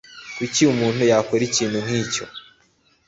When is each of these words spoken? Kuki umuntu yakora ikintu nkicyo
Kuki 0.37 0.61
umuntu 0.73 1.01
yakora 1.11 1.41
ikintu 1.49 1.77
nkicyo 1.85 2.23